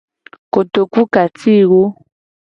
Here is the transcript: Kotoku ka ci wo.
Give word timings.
Kotoku 0.53 1.01
ka 1.13 1.23
ci 1.37 1.55
wo. 1.69 1.81